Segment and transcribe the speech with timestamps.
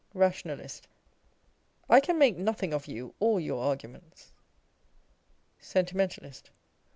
[0.15, 0.87] nationalist.
[1.87, 4.31] I can make nothing of you or your argu ments.
[5.59, 6.49] Sentimentalist.